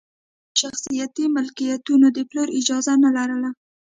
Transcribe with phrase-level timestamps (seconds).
[0.03, 3.49] د خپلو شخصي ملکیتونو د پلور اجازه نه لرله.